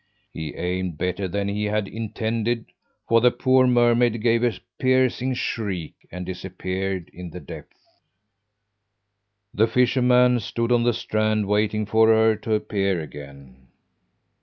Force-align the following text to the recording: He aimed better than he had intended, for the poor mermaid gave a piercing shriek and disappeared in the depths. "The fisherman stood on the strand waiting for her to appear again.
He 0.31 0.55
aimed 0.55 0.97
better 0.97 1.27
than 1.27 1.47
he 1.47 1.65
had 1.65 1.87
intended, 1.87 2.65
for 3.07 3.21
the 3.21 3.29
poor 3.29 3.67
mermaid 3.67 4.19
gave 4.23 4.43
a 4.43 4.59
piercing 4.79 5.35
shriek 5.35 5.93
and 6.11 6.25
disappeared 6.25 7.11
in 7.13 7.29
the 7.29 7.39
depths. 7.39 7.77
"The 9.53 9.67
fisherman 9.67 10.39
stood 10.39 10.71
on 10.71 10.85
the 10.85 10.93
strand 10.93 11.47
waiting 11.47 11.85
for 11.85 12.07
her 12.07 12.35
to 12.37 12.55
appear 12.55 12.99
again. 12.99 13.67